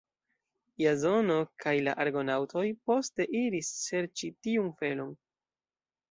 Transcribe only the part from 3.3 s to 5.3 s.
iris serĉi tiun felon.